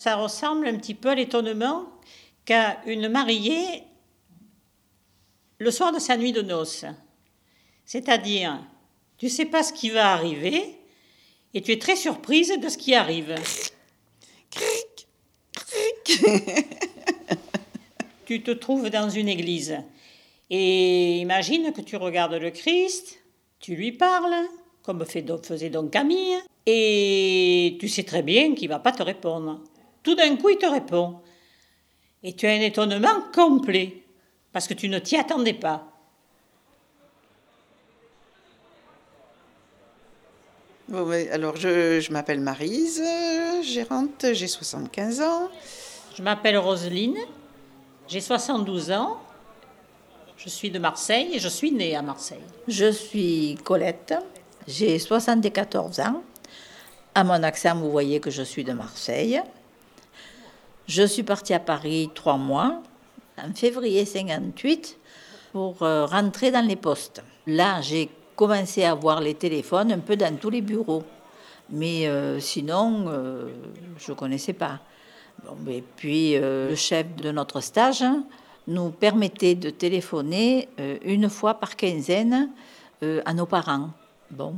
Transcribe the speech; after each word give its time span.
Ça 0.00 0.16
ressemble 0.16 0.66
un 0.66 0.78
petit 0.78 0.94
peu 0.94 1.10
à 1.10 1.14
l'étonnement 1.14 1.86
qu'a 2.46 2.80
une 2.86 3.10
mariée 3.10 3.82
le 5.58 5.70
soir 5.70 5.92
de 5.92 5.98
sa 5.98 6.16
nuit 6.16 6.32
de 6.32 6.40
noces. 6.40 6.86
C'est-à-dire, 7.84 8.66
tu 9.18 9.26
ne 9.26 9.30
sais 9.30 9.44
pas 9.44 9.62
ce 9.62 9.74
qui 9.74 9.90
va 9.90 10.14
arriver 10.14 10.74
et 11.52 11.60
tu 11.60 11.72
es 11.72 11.78
très 11.78 11.96
surprise 11.96 12.58
de 12.58 12.68
ce 12.70 12.78
qui 12.78 12.94
arrive. 12.94 13.34
tu 18.24 18.42
te 18.42 18.52
trouves 18.52 18.88
dans 18.88 19.10
une 19.10 19.28
église 19.28 19.76
et 20.48 21.18
imagine 21.18 21.74
que 21.74 21.82
tu 21.82 21.96
regardes 21.96 22.32
le 22.32 22.50
Christ, 22.50 23.18
tu 23.58 23.74
lui 23.74 23.92
parles, 23.92 24.46
comme 24.82 25.04
faisait 25.04 25.68
donc 25.68 25.90
Camille, 25.90 26.38
et 26.64 27.76
tu 27.78 27.86
sais 27.86 28.04
très 28.04 28.22
bien 28.22 28.54
qu'il 28.54 28.70
ne 28.70 28.72
va 28.74 28.78
pas 28.78 28.92
te 28.92 29.02
répondre. 29.02 29.60
Tout 30.02 30.14
d'un 30.14 30.36
coup, 30.36 30.48
il 30.48 30.58
te 30.58 30.66
répond. 30.66 31.20
Et 32.22 32.34
tu 32.34 32.46
as 32.46 32.50
un 32.50 32.60
étonnement 32.60 33.22
complet, 33.34 34.02
parce 34.52 34.66
que 34.66 34.74
tu 34.74 34.88
ne 34.88 34.98
t'y 34.98 35.16
attendais 35.16 35.54
pas. 35.54 35.86
alors, 41.32 41.56
je, 41.56 42.00
je 42.00 42.12
m'appelle 42.12 42.40
Marise, 42.40 43.02
gérante, 43.62 44.26
j'ai 44.32 44.48
75 44.48 45.20
ans. 45.20 45.48
Je 46.16 46.22
m'appelle 46.22 46.58
Roselyne, 46.58 47.18
j'ai 48.08 48.20
72 48.20 48.90
ans. 48.90 49.20
Je 50.36 50.48
suis 50.48 50.70
de 50.70 50.78
Marseille 50.78 51.30
et 51.34 51.38
je 51.38 51.48
suis 51.48 51.70
née 51.70 51.94
à 51.94 52.02
Marseille. 52.02 52.42
Je 52.66 52.90
suis 52.90 53.56
Colette, 53.62 54.14
j'ai 54.66 54.98
74 54.98 56.00
ans. 56.00 56.22
À 57.14 57.24
mon 57.24 57.42
accent, 57.42 57.76
vous 57.76 57.90
voyez 57.90 58.20
que 58.20 58.30
je 58.30 58.42
suis 58.42 58.64
de 58.64 58.72
Marseille. 58.72 59.40
Je 60.90 61.04
suis 61.04 61.22
partie 61.22 61.54
à 61.54 61.60
Paris 61.60 62.10
trois 62.12 62.36
mois, 62.36 62.82
en 63.38 63.54
février 63.54 64.04
58, 64.04 64.98
pour 65.52 65.84
euh, 65.84 66.04
rentrer 66.04 66.50
dans 66.50 66.66
les 66.66 66.74
postes. 66.74 67.22
Là, 67.46 67.80
j'ai 67.80 68.10
commencé 68.34 68.82
à 68.82 68.92
voir 68.96 69.20
les 69.20 69.34
téléphones 69.34 69.92
un 69.92 70.00
peu 70.00 70.16
dans 70.16 70.36
tous 70.36 70.50
les 70.50 70.62
bureaux. 70.62 71.04
Mais 71.70 72.08
euh, 72.08 72.40
sinon, 72.40 73.04
euh, 73.06 73.50
je 73.98 74.10
ne 74.10 74.16
connaissais 74.16 74.52
pas. 74.52 74.80
et 75.68 75.84
puis, 75.94 76.36
le 76.36 76.74
chef 76.74 77.14
de 77.14 77.30
notre 77.30 77.60
stage 77.60 78.02
nous 78.66 78.90
permettait 78.90 79.54
de 79.54 79.70
téléphoner 79.70 80.68
une 81.04 81.30
fois 81.30 81.54
par 81.54 81.76
quinzaine 81.76 82.50
à 83.00 83.32
nos 83.32 83.46
parents. 83.46 83.90
Bon, 84.30 84.54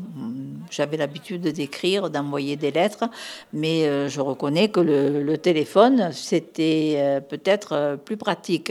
j'avais 0.70 0.98
l'habitude 0.98 1.48
d'écrire, 1.48 2.10
d'envoyer 2.10 2.56
des 2.56 2.70
lettres, 2.70 3.08
mais 3.54 3.86
euh, 3.86 4.06
je 4.06 4.20
reconnais 4.20 4.68
que 4.68 4.80
le, 4.80 5.38
téléphone, 5.38 6.12
c'était 6.12 6.96
euh, 6.98 7.20
peut-être 7.20 7.72
euh, 7.72 7.96
plus 7.96 8.18
pratique. 8.18 8.70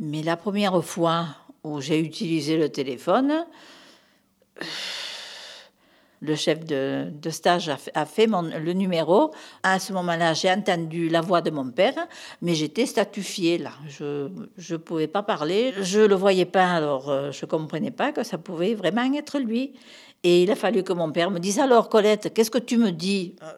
Mais 0.00 0.22
la 0.24 0.36
première 0.36 0.82
fois 0.84 1.26
où 1.62 1.80
j'ai 1.80 2.00
utilisé 2.00 2.56
le 2.56 2.68
téléphone, 2.68 3.46
le 6.22 6.36
chef 6.36 6.64
de, 6.64 7.30
stage 7.30 7.68
a 7.68 8.06
fait, 8.06 8.26
le 8.26 8.72
numéro. 8.72 9.32
À 9.62 9.78
ce 9.78 9.92
moment-là, 9.92 10.34
j'ai 10.34 10.50
entendu 10.50 11.08
la 11.08 11.20
voix 11.20 11.42
de 11.42 11.50
mon 11.50 11.70
père, 11.70 11.94
mais 12.40 12.54
j'étais 12.54 12.86
statufiée 12.86 13.58
là. 13.58 13.72
Je 13.88 14.28
ne 14.72 14.76
pouvais 14.76 15.08
pas 15.08 15.22
parler, 15.22 15.74
je 15.82 16.00
le 16.00 16.14
voyais 16.14 16.44
pas, 16.44 16.72
alors 16.72 17.10
euh, 17.10 17.32
je 17.32 17.44
comprenais 17.44 17.90
pas 17.90 18.12
que 18.12 18.22
ça 18.22 18.38
pouvait 18.38 18.74
vraiment 18.74 19.12
être 19.14 19.38
lui. 19.38 19.74
Et 20.22 20.44
il 20.44 20.50
a 20.52 20.56
fallu 20.56 20.84
que 20.84 20.92
mon 20.92 21.10
père 21.10 21.30
me 21.30 21.40
dise 21.40 21.58
Alors, 21.58 21.88
Colette, 21.88 22.32
qu'est-ce 22.32 22.50
que 22.50 22.58
tu 22.58 22.78
me 22.78 22.92
dis? 22.92 23.34
Euh, 23.42 23.52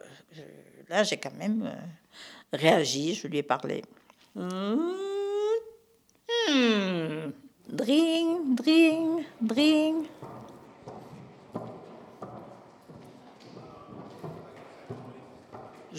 Là, 0.89 1.03
j'ai 1.03 1.17
quand 1.17 1.33
même 1.37 1.63
euh, 1.65 2.57
réagi, 2.57 3.15
je 3.15 3.27
lui 3.27 3.39
ai 3.39 3.43
parlé. 3.43 3.83
Mmh. 4.35 4.75
Dring, 7.67 8.55
dring, 8.55 9.23
dring. 9.41 10.05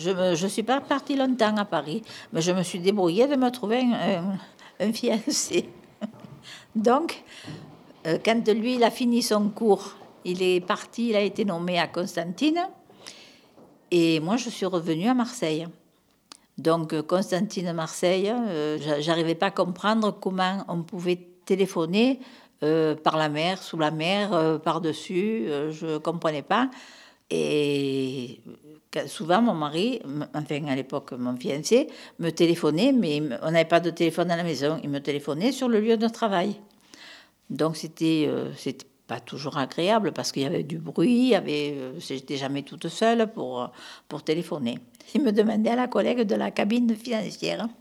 Je 0.06 0.44
ne 0.44 0.48
suis 0.48 0.62
pas 0.62 0.80
partie 0.80 1.16
longtemps 1.16 1.56
à 1.56 1.64
Paris, 1.64 2.02
mais 2.32 2.40
je 2.40 2.52
me 2.52 2.62
suis 2.62 2.78
débrouillée 2.78 3.26
de 3.26 3.34
me 3.34 3.50
trouver 3.50 3.82
un, 4.80 4.92
fiancé. 4.92 5.68
Donc, 6.76 7.24
euh, 8.06 8.18
quand 8.24 8.46
lui, 8.48 8.82
a 8.84 8.90
fini 8.90 9.20
son 9.20 9.48
cours, 9.48 9.96
il 10.24 10.42
est 10.42 10.60
parti, 10.60 11.08
il 11.08 11.16
a 11.16 11.20
été 11.20 11.44
nommé 11.44 11.80
à 11.80 11.88
Constantine. 11.88 12.60
Et 13.90 14.20
moi, 14.20 14.36
je 14.36 14.48
suis 14.48 14.66
revenue 14.66 15.08
à 15.08 15.14
Marseille. 15.14 15.66
Donc, 16.56 17.00
Constantine, 17.02 17.72
Marseille, 17.72 18.32
euh, 18.32 18.78
j'arrivais 19.00 19.34
pas 19.34 19.46
à 19.46 19.50
comprendre 19.50 20.12
comment 20.12 20.64
on 20.68 20.82
pouvait 20.82 21.20
téléphoner 21.44 22.20
euh, 22.62 22.94
par 22.94 23.16
la 23.16 23.28
mer, 23.28 23.60
sous 23.60 23.76
la 23.76 23.90
mer, 23.90 24.60
par-dessus. 24.62 25.48
je 25.70 25.86
ne 25.86 25.98
comprenais 25.98 26.42
pas. 26.42 26.70
Et 27.31 28.41
souvent, 29.06 29.42
mon 29.42 29.54
mari, 29.54 30.00
enfin 30.34 30.64
à 30.66 30.76
l'époque, 30.76 31.12
mon 31.12 31.37
fiancé, 31.37 31.88
me 32.19 32.31
téléphonait, 32.31 32.92
mais 32.92 33.20
on 33.42 33.50
n'avait 33.50 33.64
pas 33.64 33.81
de 33.81 33.91
téléphone 33.91 34.31
à 34.31 34.37
la 34.37 34.44
maison. 34.44 34.78
Il 34.82 34.91
me 34.91 35.00
téléphonait 35.00 35.53
sur 35.53 35.69
le 35.69 35.81
lieu 35.81 35.97
de 35.97 36.09
travail. 36.09 36.56
Donc, 37.50 37.76
c'était 37.76 38.26
euh, 38.28 38.50
pas 39.06 39.20
toujours 39.20 39.56
agréable 39.59 40.12
parce 40.12 40.32
qu'il 40.32 40.42
y 40.42 40.47
avait 40.47 40.65
du 40.65 40.78
bruit, 40.78 41.34
euh, 41.34 41.92
j'étais 42.00 42.36
jamais 42.36 42.62
toute 42.62 42.88
seule 42.88 43.31
pour, 43.32 43.70
pour 44.09 44.22
téléphoner. 44.22 44.78
Il 45.15 45.22
me 45.22 45.31
demandait 45.31 45.70
à 45.70 45.76
la 45.76 45.86
collègue 45.86 46.22
de 46.22 46.34
la 46.34 46.50
cabine 46.50 46.94
financière. 46.94 47.69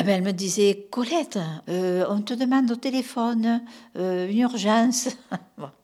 Ah 0.00 0.04
ben, 0.04 0.18
elle 0.18 0.22
me 0.22 0.30
disait, 0.30 0.86
Colette, 0.92 1.40
euh, 1.68 2.06
on 2.08 2.20
te 2.20 2.32
demande 2.32 2.70
au 2.70 2.76
téléphone 2.76 3.62
une 3.96 4.38
urgence. 4.38 5.08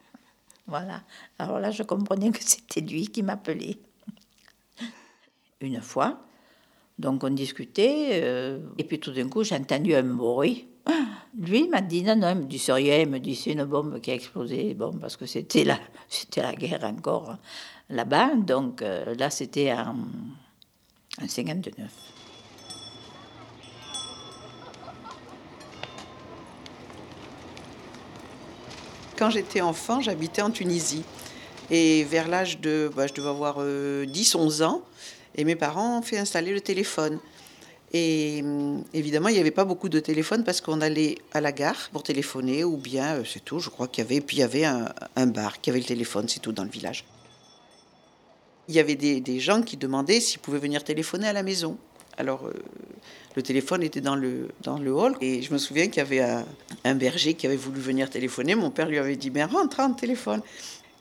Voilà. 0.67 1.03
Alors 1.39 1.59
là, 1.59 1.71
je 1.71 1.83
comprenais 1.83 2.31
que 2.31 2.43
c'était 2.43 2.81
lui 2.81 3.09
qui 3.09 3.23
m'appelait. 3.23 3.79
Une 5.61 5.81
fois, 5.81 6.21
donc 6.99 7.25
on 7.25 7.31
discutait, 7.31 8.21
euh, 8.23 8.61
et 8.79 8.85
puis 8.85 8.99
tout 8.99 9.13
d'un 9.13 9.29
coup, 9.29 9.43
j'ai 9.45 9.57
entendu 9.57 9.95
un 9.95 10.03
bruit. 10.03 10.69
Lui 11.37 11.69
m'a 11.69 11.81
dit 11.81 12.03
non, 12.03 12.17
non, 12.17 12.31
il 12.31 12.37
me 12.37 12.45
dit 12.45 12.63
rien, 12.69 12.99
il 13.01 13.09
me 13.09 13.19
dit 13.19 13.35
c'est 13.35 13.53
une 13.53 13.65
bombe 13.65 14.01
qui 14.01 14.11
a 14.11 14.15
explosé, 14.15 14.75
bon, 14.75 14.93
parce 14.93 15.17
que 15.17 15.27
c'était 15.27 15.65
la, 15.65 15.79
c'était 16.09 16.43
la 16.43 16.55
guerre 16.55 16.85
encore 16.85 17.37
là-bas, 17.89 18.37
donc 18.37 18.83
euh, 18.83 19.15
là 19.17 19.31
c'était 19.31 19.73
en, 19.73 19.97
en 21.21 21.29
59. 21.29 22.14
Quand 29.25 29.31
j'étais 29.31 29.63
enfant, 29.63 30.03
j'habitais 30.03 30.43
en 30.43 30.51
Tunisie. 30.51 31.03
Et 31.71 32.05
vers 32.05 32.29
l'âge 32.29 32.61
de, 32.61 32.91
bah, 32.95 33.07
je 33.07 33.15
devais 33.15 33.31
avoir 33.31 33.59
10-11 33.59 34.61
euh, 34.61 34.65
ans, 34.67 34.83
et 35.35 35.45
mes 35.45 35.57
parents 35.57 35.99
ont 35.99 36.03
fait 36.03 36.19
installer 36.19 36.53
le 36.53 36.61
téléphone. 36.61 37.19
Et 37.95 38.43
hum, 38.43 38.85
évidemment, 38.93 39.29
il 39.29 39.33
n'y 39.33 39.41
avait 39.41 39.51
pas 39.51 39.65
beaucoup 39.65 39.89
de 39.89 39.99
téléphones 39.99 40.45
parce 40.45 40.61
qu'on 40.61 40.83
allait 40.83 41.17
à 41.33 41.41
la 41.41 41.53
gare 41.53 41.89
pour 41.91 42.03
téléphoner, 42.03 42.65
ou 42.65 42.77
bien, 42.77 43.15
euh, 43.15 43.25
c'est 43.25 43.43
tout, 43.43 43.61
je 43.61 43.71
crois 43.71 43.89
qu'il 43.89 44.05
y 44.05 44.07
avait. 44.07 44.21
Puis 44.21 44.37
il 44.37 44.41
y 44.41 44.43
avait 44.43 44.67
un, 44.67 45.27
bar 45.27 45.59
qui 45.63 45.71
avait 45.71 45.79
le 45.79 45.87
téléphone, 45.87 46.29
c'est 46.29 46.41
tout, 46.41 46.53
dans 46.53 46.65
le 46.65 46.69
village. 46.69 47.07
Il 48.69 48.75
y 48.75 48.79
avait 48.79 48.95
des, 48.95 49.23
des 49.23 49.41
gens 49.41 49.63
qui 49.63 49.79
demandaient 49.79 50.21
s'ils 50.21 50.41
pouvaient 50.41 50.59
venir 50.59 50.85
téléphoner 50.85 51.29
à 51.29 51.33
la 51.33 51.43
maison. 51.43 51.79
Alors, 52.19 52.45
euh, 52.45 52.53
le 53.37 53.43
téléphone 53.43 53.83
était 53.83 54.01
dans 54.01 54.17
le, 54.17 54.49
dans 54.63 54.79
le 54.79 54.93
hall. 54.93 55.17
Et 55.21 55.43
je 55.43 55.53
me 55.53 55.59
souviens 55.59 55.87
qu'il 55.89 55.97
y 55.97 56.01
avait 56.01 56.21
un, 56.85 56.95
berger 56.95 57.35
qui 57.35 57.47
avait 57.47 57.57
voulu 57.57 57.81
venir 57.81 58.09
téléphoner. 58.09 58.55
Mon 58.55 58.71
père 58.71 58.89
lui 58.89 58.99
avait 58.99 59.17
dit, 59.17 59.31
mais 59.31 59.45
rentre, 59.45 59.79
rentre, 59.79 59.97
téléphone. 59.97 60.41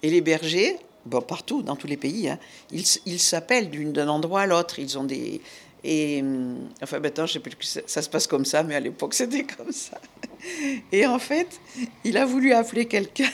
Et 0.02 0.10
les 0.10 0.22
bergers, 0.22 0.78
bon, 1.06 1.22
partout, 1.22 1.62
dans 1.62 1.76
tous 1.76 1.88
les 1.88 1.98
pays, 1.98 2.30
hein, 2.30 2.40
ils, 2.72 3.20
s'appellent 3.20 3.70
d'un 3.92 4.08
endroit 4.08 4.42
à 4.42 4.46
l'autre. 4.48 4.80
Ils 4.80 4.98
ont 4.98 5.04
des... 5.04 5.42
Et 5.86 6.22
hum, 6.22 6.70
enfin, 6.82 7.00
maintenant, 7.00 7.26
je 7.26 7.34
sais 7.34 7.40
plus 7.40 7.56
que 7.56 7.66
ça, 7.66 8.02
se 8.02 8.10
passe 8.10 8.26
comme 8.26 8.46
ça, 8.46 8.64
mais 8.64 8.76
à 8.76 8.80
l'époque, 8.80 9.14
c'était 9.16 9.44
comme 9.44 9.72
ça. 9.72 10.00
Et 10.92 11.06
en 11.06 11.20
fait, 11.20 11.60
il 12.04 12.18
a 12.18 12.26
voulu 12.26 12.54
appeler 12.54 12.86
quelqu'un. 12.86 13.30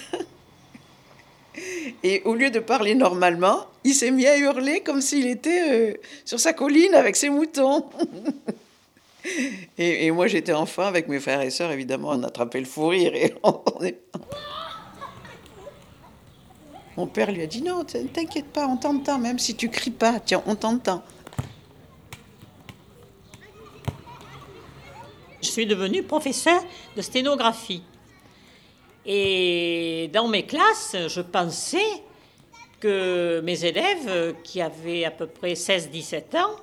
Et 2.04 2.22
au 2.26 2.36
lieu 2.36 2.50
de 2.50 2.60
parler 2.60 2.96
normalement, 2.96 3.66
il 3.84 3.94
s'est 3.94 4.12
mis 4.12 4.26
à 4.28 4.38
hurler 4.38 4.82
comme 4.82 5.02
s'il 5.02 5.28
était 5.28 5.64
euh, 5.70 5.94
sur 6.26 6.40
sa 6.40 6.54
colline 6.54 6.94
avec 6.94 7.16
ses 7.16 7.30
moutons. 7.30 7.86
Et, 9.78 10.12
moi, 10.12 10.28
j'étais 10.28 10.54
enfant 10.54 10.84
avec 10.84 11.08
mes 11.08 11.20
frères 11.20 11.42
et 11.42 11.50
sœurs, 11.50 11.72
évidemment, 11.72 12.10
on 12.10 12.24
attrapait 12.24 12.60
le 12.60 12.66
fou 12.66 12.88
rire. 12.88 13.14
Et 13.16 13.34
Mon 16.98 17.08
père 17.08 17.32
lui 17.32 17.42
a 17.42 17.48
dit 17.48 17.62
Non, 17.62 17.86
t'inquiète 17.86 18.48
pas, 18.48 18.68
on 18.68 18.76
t'entend, 18.76 19.20
même 19.20 19.40
si 19.40 19.56
tu 19.56 19.70
cries 19.70 19.92
pas, 19.92 20.20
tiens, 20.20 20.44
on 20.46 20.56
t'entend. 20.56 21.02
Je 25.42 25.48
suis 25.48 25.66
devenue 25.66 26.04
professeur 26.04 26.62
de 26.98 27.02
sténographie. 27.02 27.84
Et 29.06 30.10
dans 30.14 30.28
mes 30.28 30.46
classes, 30.46 30.98
je 31.08 31.22
pensais 31.22 31.88
que 32.82 33.42
mes 33.44 33.64
élèves, 33.64 34.36
qui 34.44 34.62
avaient 34.62 35.06
à 35.06 35.12
peu 35.12 35.28
près 35.28 35.54
16-17 35.54 36.38
ans, 36.38 36.56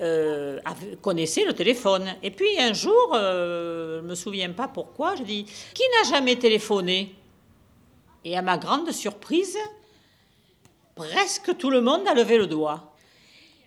euh, 0.00 0.60
connaissaient 1.02 1.44
le 1.44 1.52
téléphone. 1.52 2.14
Et 2.22 2.30
puis 2.30 2.58
un 2.58 2.72
jour, 2.72 3.12
euh, 3.14 3.98
je 3.98 4.04
ne 4.04 4.08
me 4.08 4.14
souviens 4.14 4.50
pas 4.50 4.68
pourquoi, 4.68 5.16
je 5.16 5.22
dis 5.22 5.44
Qui 5.74 5.82
n'a 5.96 6.10
jamais 6.10 6.36
téléphoné? 6.36 7.14
Et 8.24 8.36
à 8.36 8.42
ma 8.42 8.58
grande 8.58 8.90
surprise, 8.92 9.56
presque 10.94 11.56
tout 11.56 11.70
le 11.70 11.80
monde 11.80 12.06
a 12.06 12.14
levé 12.14 12.38
le 12.38 12.46
doigt. 12.46 12.94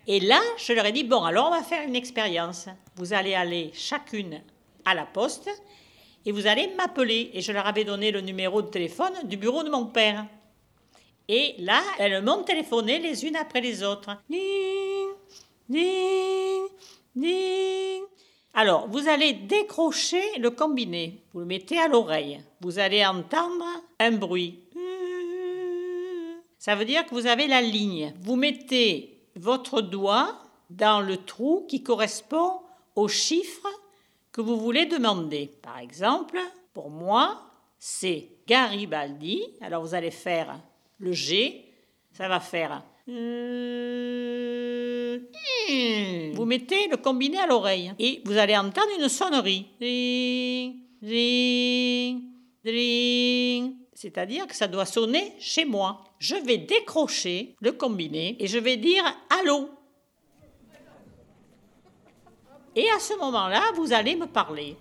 Et 0.06 0.20
là, 0.20 0.40
je 0.56 0.72
leur 0.72 0.86
ai 0.86 0.92
dit 0.92 1.04
Bon, 1.04 1.22
alors 1.22 1.48
on 1.48 1.50
va 1.50 1.62
faire 1.62 1.86
une 1.86 1.96
expérience. 1.96 2.66
Vous 2.96 3.12
allez 3.12 3.34
aller 3.34 3.70
chacune 3.74 4.40
à 4.84 4.94
la 4.94 5.04
poste 5.04 5.50
et 6.24 6.32
vous 6.32 6.46
allez 6.46 6.68
m'appeler. 6.76 7.30
Et 7.34 7.40
je 7.40 7.52
leur 7.52 7.66
avais 7.66 7.84
donné 7.84 8.10
le 8.10 8.20
numéro 8.20 8.62
de 8.62 8.68
téléphone 8.68 9.12
du 9.24 9.36
bureau 9.36 9.62
de 9.62 9.70
mon 9.70 9.86
père. 9.86 10.26
Et 11.28 11.54
là, 11.58 11.82
elles 11.98 12.22
m'ont 12.22 12.42
téléphoné 12.42 12.98
les 12.98 13.24
unes 13.24 13.36
après 13.36 13.60
les 13.60 13.82
autres. 13.82 14.10
Alors, 18.54 18.88
vous 18.88 19.08
allez 19.08 19.32
décrocher 19.32 20.22
le 20.38 20.50
combiné. 20.50 21.22
Vous 21.32 21.40
le 21.40 21.46
mettez 21.46 21.78
à 21.78 21.88
l'oreille. 21.88 22.40
Vous 22.60 22.78
allez 22.78 23.04
entendre 23.04 23.64
un 23.98 24.12
bruit. 24.12 24.60
Ça 26.58 26.76
veut 26.76 26.84
dire 26.84 27.04
que 27.06 27.14
vous 27.14 27.26
avez 27.26 27.48
la 27.48 27.60
ligne. 27.60 28.14
Vous 28.20 28.36
mettez 28.36 29.18
votre 29.36 29.80
doigt 29.80 30.38
dans 30.70 31.00
le 31.00 31.16
trou 31.16 31.66
qui 31.68 31.82
correspond 31.82 32.60
au 32.94 33.08
chiffre 33.08 33.68
que 34.30 34.40
vous 34.40 34.56
voulez 34.56 34.86
demander. 34.86 35.50
Par 35.62 35.78
exemple, 35.78 36.38
pour 36.72 36.90
moi, 36.90 37.42
c'est 37.78 38.28
Garibaldi. 38.46 39.42
Alors 39.60 39.82
vous 39.82 39.94
allez 39.94 40.10
faire 40.10 40.58
le 40.98 41.12
G, 41.12 41.64
ça 42.12 42.28
va 42.28 42.40
faire. 42.40 42.82
Euh, 43.08 45.18
Vous 46.34 46.44
mettez 46.44 46.88
le 46.88 46.96
combiné 46.96 47.38
à 47.38 47.46
l'oreille 47.46 47.92
et 47.98 48.20
vous 48.24 48.36
allez 48.36 48.56
entendre 48.56 48.88
une 48.98 49.08
sonnerie. 49.08 49.66
C'est-à-dire 53.94 54.46
que 54.46 54.54
ça 54.54 54.68
doit 54.68 54.86
sonner 54.86 55.34
chez 55.38 55.64
moi. 55.64 56.04
Je 56.18 56.36
vais 56.36 56.58
décrocher 56.58 57.56
le 57.60 57.72
combiné 57.72 58.36
et 58.38 58.46
je 58.46 58.58
vais 58.58 58.76
dire 58.76 59.04
allô. 59.40 59.70
Et 62.74 62.88
à 62.90 62.98
ce 62.98 63.18
moment-là, 63.18 63.62
vous 63.74 63.92
allez 63.92 64.16
me 64.16 64.26
parler. 64.26 64.76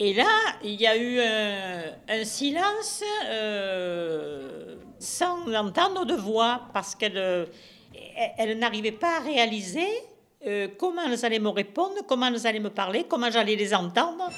Et 0.00 0.12
là, 0.12 0.26
il 0.62 0.80
y 0.80 0.86
a 0.86 0.96
eu 0.96 1.20
un, 1.20 2.24
silence 2.24 3.02
euh, 3.26 4.76
sans 4.98 5.52
entendre 5.54 6.04
de 6.04 6.14
voix 6.14 6.62
parce 6.72 6.94
qu'elle 6.96 7.16
euh, 7.16 7.46
elle 8.38 8.58
n'arrivait 8.58 8.92
pas 8.92 9.18
à 9.18 9.20
réaliser 9.20 9.86
euh, 10.46 10.68
comment 10.78 11.02
elles 11.02 11.24
allaient 11.24 11.38
me 11.38 11.48
répondre, 11.48 11.94
comment 12.08 12.26
elles 12.26 12.46
allaient 12.46 12.60
me 12.60 12.70
parler, 12.70 13.04
comment 13.08 13.30
j'allais 13.30 13.56
les 13.56 13.74
entendre. 13.74 14.30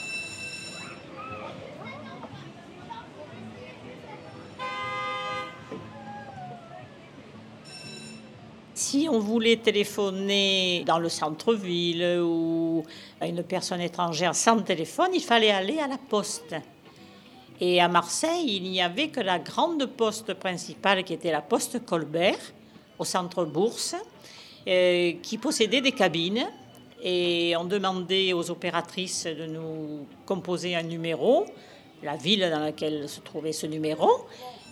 Si 8.96 9.10
on 9.10 9.18
voulait 9.18 9.58
téléphoner 9.58 10.82
dans 10.86 10.98
le 10.98 11.10
centre-ville 11.10 12.18
ou 12.22 12.82
à 13.20 13.26
une 13.26 13.42
personne 13.42 13.82
étrangère 13.82 14.34
sans 14.34 14.62
téléphone, 14.62 15.10
il 15.12 15.20
fallait 15.20 15.50
aller 15.50 15.78
à 15.80 15.86
la 15.86 15.98
poste. 15.98 16.54
Et 17.60 17.78
à 17.78 17.88
Marseille, 17.88 18.56
il 18.56 18.62
n'y 18.62 18.80
avait 18.80 19.08
que 19.08 19.20
la 19.20 19.38
grande 19.38 19.84
poste 19.84 20.32
principale 20.32 21.04
qui 21.04 21.12
était 21.12 21.30
la 21.30 21.42
poste 21.42 21.84
Colbert, 21.84 22.38
au 22.98 23.04
centre 23.04 23.44
Bourse, 23.44 23.96
euh, 24.66 25.12
qui 25.22 25.36
possédait 25.36 25.82
des 25.82 25.92
cabines. 25.92 26.46
Et 27.02 27.54
on 27.58 27.66
demandait 27.66 28.32
aux 28.32 28.50
opératrices 28.50 29.26
de 29.26 29.44
nous 29.44 30.06
composer 30.24 30.74
un 30.74 30.84
numéro, 30.84 31.44
la 32.02 32.16
ville 32.16 32.48
dans 32.50 32.60
laquelle 32.60 33.08
se 33.08 33.20
trouvait 33.20 33.52
ce 33.52 33.66
numéro. 33.66 34.26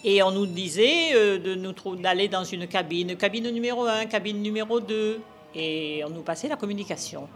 Et 0.04 0.22
on 0.22 0.30
nous 0.30 0.46
disait 0.46 1.14
euh, 1.14 1.38
de 1.38 1.54
nous 1.54 1.72
d'aller 1.96 2.28
dans 2.28 2.44
une 2.44 2.66
cabine, 2.66 3.16
cabine 3.16 3.50
numéro 3.50 3.84
1, 3.84 4.06
cabine 4.06 4.42
numéro 4.42 4.80
2. 4.80 5.20
Et 5.54 6.02
on 6.04 6.10
nous 6.10 6.22
passait 6.22 6.48
la 6.48 6.56
communication. 6.56 7.28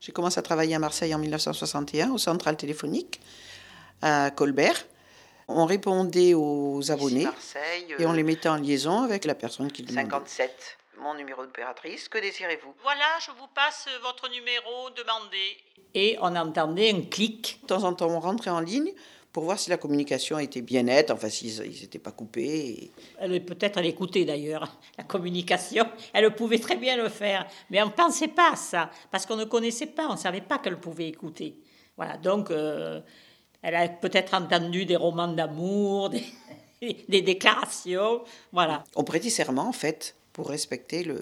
J'ai 0.00 0.10
commencé 0.10 0.40
à 0.40 0.42
travailler 0.42 0.74
à 0.74 0.80
Marseille 0.80 1.14
en 1.14 1.18
1961 1.18 2.10
au 2.10 2.18
central 2.18 2.56
téléphonique 2.56 3.20
à 4.00 4.32
Colbert. 4.32 4.86
On 5.46 5.64
répondait 5.64 6.34
aux 6.34 6.90
abonnés 6.90 7.28
et 7.98 8.06
on 8.06 8.12
les 8.12 8.24
mettait 8.24 8.48
en 8.48 8.56
liaison 8.56 9.02
avec 9.02 9.24
la 9.24 9.36
personne 9.36 9.70
qui 9.70 9.82
demandait. 9.82 10.10
57, 10.10 10.78
mon 11.02 11.14
numéro 11.14 11.44
d'opératrice, 11.44 12.08
que 12.08 12.18
désirez-vous? 12.18 12.74
Voilà, 12.82 13.04
je 13.20 13.30
vous 13.32 13.48
passe 13.54 13.86
votre 14.02 14.30
numéro 14.30 14.90
demandé. 14.96 15.56
Et 15.94 16.16
on 16.20 16.34
entendait 16.36 16.90
un 16.92 17.02
clic. 17.02 17.58
De 17.62 17.66
temps 17.68 17.84
en 17.84 17.92
temps, 17.94 18.08
on 18.08 18.20
rentrait 18.20 18.50
en 18.50 18.60
ligne 18.60 18.92
pour 19.32 19.44
voir 19.44 19.58
si 19.58 19.70
la 19.70 19.78
communication 19.78 20.38
était 20.38 20.60
bien 20.60 20.82
nette, 20.84 21.10
enfin 21.10 21.28
s'ils 21.30 21.60
n'étaient 21.62 21.98
pas 21.98 22.12
coupés. 22.12 22.42
et- 22.84 22.92
Elle 23.18 23.44
peut-être 23.44 23.78
elle 23.78 23.86
écoutait 23.86 24.24
d'ailleurs 24.24 24.68
la 24.98 25.04
communication. 25.04 25.86
Elle 26.12 26.34
pouvait 26.34 26.58
très 26.58 26.76
bien 26.76 26.96
le 26.96 27.08
faire, 27.08 27.46
mais 27.70 27.82
on 27.82 27.86
ne 27.86 27.90
pensait 27.92 28.28
pas 28.28 28.52
à 28.52 28.56
ça 28.56 28.90
parce 29.10 29.24
qu'on 29.26 29.36
ne 29.36 29.44
connaissait 29.44 29.86
pas, 29.86 30.06
on 30.08 30.12
ne 30.12 30.18
savait 30.18 30.42
pas 30.42 30.58
qu'elle 30.58 30.78
pouvait 30.78 31.08
écouter. 31.08 31.56
Voilà, 31.96 32.16
donc 32.18 32.50
euh, 32.50 33.00
elle 33.62 33.74
a 33.74 33.88
peut-être 33.88 34.34
entendu 34.34 34.84
des 34.84 34.96
romans 34.96 35.28
d'amour, 35.28 36.10
des, 36.10 36.24
des 37.08 37.22
déclarations, 37.22 38.22
voilà. 38.52 38.84
On 38.96 39.04
prêtait 39.04 39.30
serment, 39.30 39.68
en 39.68 39.72
fait, 39.72 40.14
pour 40.32 40.48
respecter 40.48 41.04
le... 41.04 41.18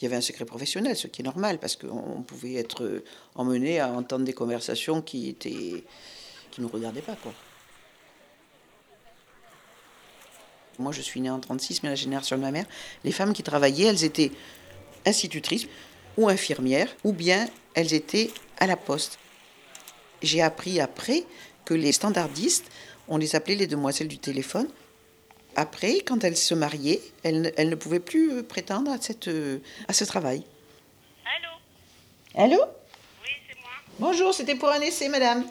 Il 0.00 0.04
y 0.04 0.06
avait 0.06 0.16
un 0.16 0.20
secret 0.20 0.44
professionnel, 0.44 0.96
ce 0.96 1.08
qui 1.08 1.22
est 1.22 1.24
normal, 1.24 1.58
parce 1.58 1.74
qu'on 1.74 2.22
pouvait 2.22 2.54
être 2.54 3.02
emmené 3.34 3.80
à 3.80 3.88
entendre 3.88 4.24
des 4.24 4.32
conversations 4.32 5.02
qui 5.02 5.28
étaient... 5.28 5.84
qui 6.50 6.60
nous 6.60 6.68
regardaient 6.68 7.02
pas, 7.02 7.16
quoi. 7.16 7.34
Moi, 10.78 10.92
je 10.92 11.02
suis 11.02 11.20
née 11.20 11.30
en 11.30 11.40
36, 11.40 11.82
mais 11.82 11.88
la 11.88 11.96
génération 11.96 12.36
de 12.36 12.42
ma 12.42 12.52
mère, 12.52 12.66
les 13.02 13.10
femmes 13.10 13.32
qui 13.32 13.42
travaillaient, 13.42 13.86
elles 13.86 14.04
étaient 14.04 14.30
institutrices 15.04 15.66
ou 16.16 16.28
infirmières, 16.28 16.94
ou 17.02 17.12
bien 17.12 17.48
elles 17.74 17.94
étaient 17.94 18.30
à 18.58 18.66
la 18.68 18.76
poste. 18.76 19.18
J'ai 20.22 20.42
appris 20.42 20.78
après 20.80 21.24
que 21.64 21.74
les 21.74 21.92
standardistes, 21.92 22.66
on 23.08 23.16
les 23.16 23.34
appelait 23.34 23.56
les 23.56 23.66
demoiselles 23.66 24.08
du 24.08 24.18
téléphone, 24.18 24.68
après, 25.58 26.00
quand 26.06 26.22
elle 26.24 26.36
se 26.36 26.54
mariait, 26.54 27.00
elle, 27.24 27.40
ne- 27.42 27.50
elle 27.56 27.68
ne 27.68 27.74
pouvait 27.74 27.98
plus 28.00 28.30
euh, 28.32 28.42
prétendre 28.42 28.92
à, 28.92 28.98
cette, 29.00 29.26
euh, 29.28 29.58
à 29.88 29.92
ce 29.92 30.04
travail. 30.04 30.42
Allô? 32.36 32.44
Allô? 32.56 32.62
Oui, 33.22 33.30
c'est 33.48 33.56
moi. 33.60 33.70
Bonjour, 33.98 34.32
c'était 34.32 34.54
pour 34.54 34.68
un 34.68 34.80
essai, 34.80 35.08
madame. 35.08 35.44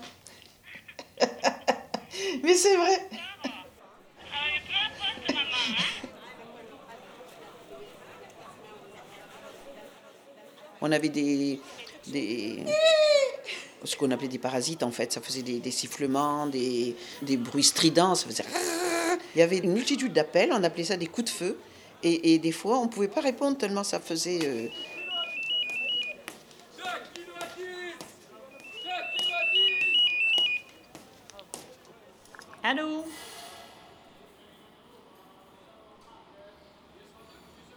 Mais 2.43 2.53
c'est 2.55 2.75
vrai. 2.77 3.09
On 10.81 10.91
avait 10.91 11.09
des, 11.09 11.59
des 12.07 12.63
ce 13.83 13.95
qu'on 13.95 14.11
appelait 14.11 14.27
des 14.27 14.37
parasites 14.37 14.83
en 14.83 14.91
fait. 14.91 15.11
Ça 15.11 15.21
faisait 15.21 15.41
des, 15.41 15.59
des 15.59 15.71
sifflements, 15.71 16.45
des, 16.47 16.95
des 17.21 17.37
bruits 17.37 17.63
stridents. 17.63 18.15
Ça 18.15 18.27
faisait. 18.27 18.43
Il 19.37 19.41
y 19.41 19.43
avait 19.43 19.59
une 19.59 19.73
multitude 19.73 20.13
d'appels. 20.13 20.49
On 20.51 20.63
appelait 20.63 20.83
ça 20.83 20.97
des 20.97 21.05
coups 21.05 21.31
de 21.31 21.37
feu. 21.37 21.59
Et, 22.01 22.39
des 22.39 22.51
fois, 22.51 22.79
on 22.79 22.85
ne 22.85 22.89
pouvait 22.89 23.07
pas 23.07 23.21
répondre 23.21 23.55
tellement 23.55 23.83
ça 23.83 23.99
faisait. 23.99 24.39
euh, 24.43 24.67
Allô 32.63 33.05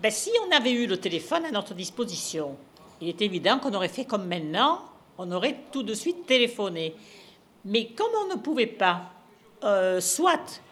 ben, 0.00 0.11
Si 0.11 0.31
on 0.49 0.57
avait 0.57 0.73
eu 0.73 0.87
le 0.87 0.97
téléphone 0.97 1.45
à 1.45 1.50
notre 1.50 1.75
disposition, 1.75 2.57
il 3.02 3.09
est 3.11 3.21
évident 3.21 3.59
qu'on 3.59 3.75
aurait 3.75 3.88
fait 3.88 4.07
comme 4.07 4.26
maintenant, 4.26 4.87
on 5.19 5.31
aurait 5.31 5.59
tout 5.71 5.83
de 5.83 5.93
suite 5.93 6.25
téléphoné. 6.25 6.95
Mais 7.67 7.88
comme 7.88 8.12
on 8.25 8.35
ne 8.35 8.40
pouvait 8.40 8.67
pas, 8.67 9.12
euh, 9.62 10.00
soit 10.00 10.62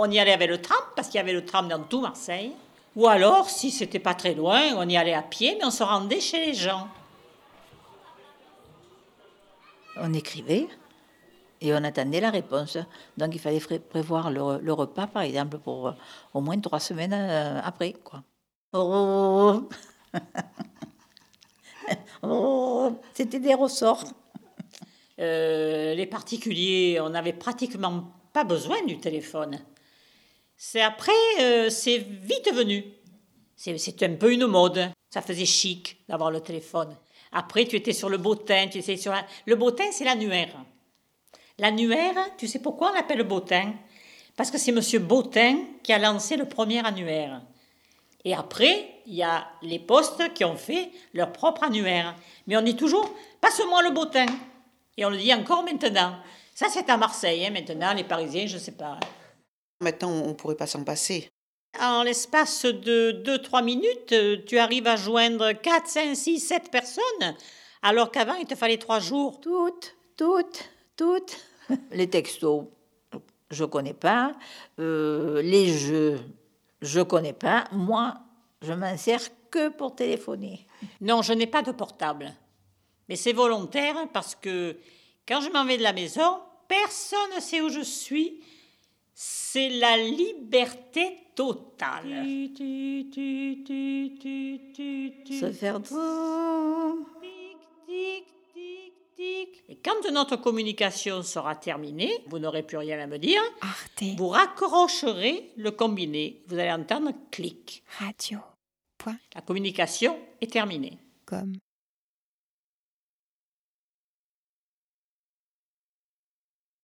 on 0.00 0.10
y 0.10 0.18
allait 0.18 0.32
avec 0.32 0.48
le 0.48 0.60
tram, 0.60 0.78
parce 0.96 1.08
qu'il 1.08 1.18
y 1.18 1.20
avait 1.20 1.32
le 1.32 1.44
tram 1.44 1.68
dans 1.68 1.82
tout 1.82 2.00
Marseille, 2.00 2.52
ou 2.96 3.06
alors, 3.06 3.48
si 3.48 3.70
c'était 3.70 3.98
pas 3.98 4.14
très 4.14 4.34
loin, 4.34 4.60
on 4.76 4.88
y 4.88 4.96
allait 4.96 5.14
à 5.14 5.22
pied, 5.22 5.54
mais 5.58 5.64
on 5.64 5.70
se 5.70 5.82
rendait 5.82 6.20
chez 6.20 6.44
les 6.46 6.54
gens. 6.54 6.88
On 9.96 10.12
écrivait 10.14 10.66
et 11.60 11.72
on 11.74 11.84
attendait 11.84 12.20
la 12.20 12.30
réponse. 12.30 12.78
Donc 13.16 13.34
il 13.34 13.38
fallait 13.38 13.60
prévoir 13.78 14.30
le, 14.30 14.58
le 14.58 14.72
repas, 14.72 15.06
par 15.06 15.22
exemple, 15.22 15.58
pour 15.58 15.88
euh, 15.88 15.92
au 16.32 16.40
moins 16.40 16.58
trois 16.58 16.80
semaines 16.80 17.12
euh, 17.12 17.60
après. 17.62 17.92
Quoi. 17.92 18.22
Oh. 18.72 19.68
Oh. 22.22 22.92
C'était 23.14 23.40
des 23.40 23.54
ressorts. 23.54 24.04
euh, 25.18 25.94
les 25.94 26.06
particuliers, 26.06 27.00
on 27.00 27.10
n'avait 27.10 27.32
pratiquement 27.32 28.04
pas 28.32 28.44
besoin 28.44 28.82
du 28.84 28.98
téléphone. 28.98 29.58
C'est 30.62 30.82
après, 30.82 31.12
euh, 31.40 31.70
c'est 31.70 31.96
vite 31.96 32.52
venu. 32.52 32.84
C'est 33.56 34.02
un 34.02 34.14
peu 34.16 34.30
une 34.30 34.44
mode. 34.44 34.90
Ça 35.08 35.22
faisait 35.22 35.46
chic 35.46 35.96
d'avoir 36.06 36.30
le 36.30 36.42
téléphone. 36.42 36.94
Après, 37.32 37.64
tu 37.64 37.76
étais 37.76 37.94
sur 37.94 38.10
le 38.10 38.18
bottin, 38.18 38.68
tu 38.70 38.76
étais 38.76 38.98
sur 38.98 39.14
Le 39.46 39.56
bottin, 39.56 39.84
c'est 39.90 40.04
l'annuaire. 40.04 40.54
L'annuaire, 41.58 42.14
tu 42.36 42.46
sais 42.46 42.58
pourquoi 42.58 42.90
on 42.90 42.94
l'appelle 42.94 43.22
bottin? 43.22 43.72
Parce 44.36 44.50
que 44.50 44.58
c'est 44.58 44.70
Monsieur 44.70 44.98
Bottin 44.98 45.60
qui 45.82 45.94
a 45.94 45.98
lancé 45.98 46.36
le 46.36 46.44
premier 46.44 46.84
annuaire. 46.84 47.40
Et 48.26 48.34
après, 48.34 49.00
il 49.06 49.14
y 49.14 49.22
a 49.22 49.48
les 49.62 49.78
postes 49.78 50.34
qui 50.34 50.44
ont 50.44 50.56
fait 50.56 50.90
leur 51.14 51.32
propre 51.32 51.64
annuaire. 51.64 52.14
Mais 52.46 52.58
on 52.58 52.62
dit 52.62 52.76
toujours, 52.76 53.10
passe-moi 53.40 53.82
le 53.82 53.92
bottin. 53.92 54.26
Et 54.98 55.06
on 55.06 55.10
le 55.10 55.16
dit 55.16 55.32
encore 55.32 55.64
maintenant. 55.64 56.16
Ça, 56.54 56.66
c'est 56.68 56.90
à 56.90 56.98
Marseille, 56.98 57.46
hein, 57.46 57.50
maintenant, 57.50 57.94
les 57.94 58.04
Parisiens, 58.04 58.46
je 58.46 58.56
ne 58.56 58.60
sais 58.60 58.72
pas. 58.72 59.00
Maintenant, 59.80 60.10
on 60.10 60.28
ne 60.28 60.32
pourrait 60.34 60.56
pas 60.56 60.66
s'en 60.66 60.84
passer. 60.84 61.30
En 61.80 62.02
l'espace 62.02 62.66
de 62.66 63.12
2-3 63.24 63.64
minutes, 63.64 64.12
euh, 64.12 64.36
tu 64.46 64.58
arrives 64.58 64.86
à 64.86 64.96
joindre 64.96 65.52
4, 65.52 65.86
5, 65.86 66.16
6, 66.16 66.40
7 66.40 66.70
personnes, 66.70 67.36
alors 67.82 68.10
qu'avant, 68.10 68.34
il 68.34 68.46
te 68.46 68.54
fallait 68.54 68.76
3 68.76 69.00
jours. 69.00 69.40
Toutes, 69.40 69.96
toutes, 70.16 70.68
toutes. 70.96 71.38
Les 71.92 72.10
textos, 72.10 72.66
je 73.50 73.64
connais 73.64 73.94
pas. 73.94 74.32
Euh, 74.78 75.40
les 75.40 75.72
jeux, 75.72 76.20
je 76.82 77.00
connais 77.00 77.32
pas. 77.32 77.64
Moi, 77.72 78.14
je 78.62 78.72
m'en 78.72 78.96
sers 78.98 79.22
que 79.50 79.68
pour 79.68 79.94
téléphoner. 79.94 80.66
Non, 81.00 81.22
je 81.22 81.32
n'ai 81.32 81.46
pas 81.46 81.62
de 81.62 81.72
portable. 81.72 82.32
Mais 83.08 83.16
c'est 83.16 83.32
volontaire 83.32 83.96
parce 84.12 84.34
que 84.34 84.76
quand 85.26 85.40
je 85.40 85.50
m'en 85.50 85.64
vais 85.64 85.78
de 85.78 85.82
la 85.82 85.92
maison, 85.92 86.38
personne 86.68 87.34
ne 87.34 87.40
sait 87.40 87.60
où 87.60 87.68
je 87.68 87.80
suis. 87.80 88.42
C'est 89.22 89.68
la 89.68 89.98
liberté 89.98 91.18
totale. 91.34 92.24
Se 95.28 95.52
faire 95.52 95.78
Et 99.68 99.76
quand 99.84 100.10
notre 100.10 100.36
communication 100.36 101.22
sera 101.22 101.54
terminée, 101.54 102.10
vous 102.28 102.38
n'aurez 102.38 102.62
plus 102.62 102.78
rien 102.78 102.98
à 102.98 103.06
me 103.06 103.18
dire, 103.18 103.42
Arte 103.60 104.04
vous 104.16 104.28
raccrocherez 104.28 105.52
le 105.58 105.70
combiné. 105.70 106.42
Vous 106.46 106.58
allez 106.58 106.72
entendre 106.72 107.12
clic. 107.30 107.84
Radio. 107.98 108.38
La 109.34 109.42
communication 109.42 110.18
est 110.40 110.50
terminée. 110.50 110.96
Comme 111.26 111.58